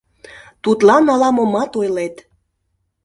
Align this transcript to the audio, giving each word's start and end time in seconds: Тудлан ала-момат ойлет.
Тудлан 0.63 1.05
ала-момат 1.13 1.71
ойлет. 1.79 2.15